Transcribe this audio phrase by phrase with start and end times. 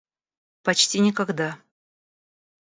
[0.63, 1.59] Почти никогда.